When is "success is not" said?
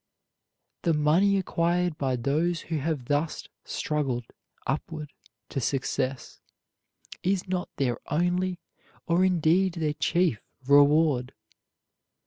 5.61-7.69